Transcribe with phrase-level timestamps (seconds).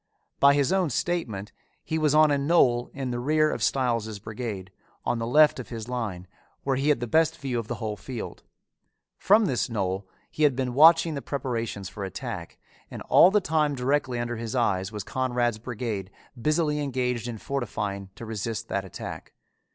[0.39, 1.51] By his own statement
[1.83, 4.71] he was on a knoll in the rear of Stiles' brigade,
[5.05, 6.25] on the left of his line,
[6.63, 8.41] where he had the best view of the whole field.
[9.19, 12.57] From this knoll he had been watching the preparations for attack,
[12.89, 18.09] and all the time directly under his eyes was Conrad's brigade busily engaged in fortifying
[18.15, 19.33] to resist that attack.